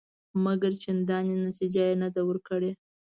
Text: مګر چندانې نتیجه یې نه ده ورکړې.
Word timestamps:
مګر 0.43 0.71
چندانې 0.83 1.35
نتیجه 1.47 1.83
یې 1.89 1.95
نه 2.01 2.07
ده 2.15 2.21
ورکړې. 2.29 2.71